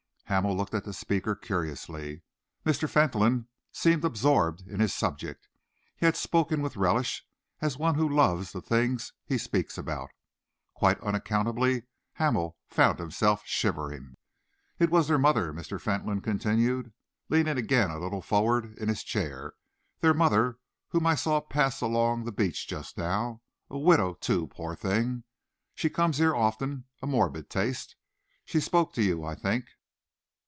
[0.31, 2.21] Hamel looked at the speaker curiously.
[2.65, 2.87] Mr.
[2.89, 5.49] Fentolin seemed absorbed in his subject.
[5.97, 7.25] He had spoken with relish,
[7.59, 10.09] as one who loves the things he speaks about.
[10.73, 11.83] Quite unaccountably,
[12.13, 14.15] Hamel found himself shivering.
[14.79, 15.81] "It was their mother," Mr.
[15.81, 16.93] Fentolin continued,
[17.27, 19.55] leaning again a little forward in his chair,
[19.99, 20.59] "their mother
[20.91, 25.25] whom I saw pass along the beach just now a widow, too, poor thing.
[25.75, 27.97] She comes here often a morbid taste.
[28.45, 29.65] She spoke to you, I think?"